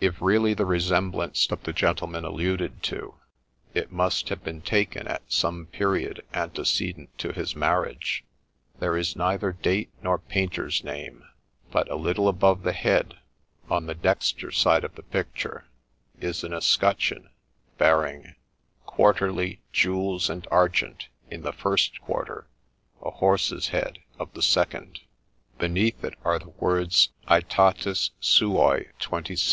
[0.00, 3.14] If really the resemblance of the gentleman alluded to,
[3.72, 8.24] it must have been taken at some period antecedent to his marriage.
[8.80, 11.22] There is neither date nor painter's name;
[11.70, 13.18] but, a little above the head,
[13.70, 15.68] on the dexter side of the picture,
[16.20, 17.30] is an escutcheon,
[17.78, 18.34] bearing'
[18.96, 22.48] Quarterly, Gules and Argent, in the first quarter
[23.00, 24.98] a horse's head of the second';
[25.60, 29.48] beneath it are the words 'Mtatis suae 26.'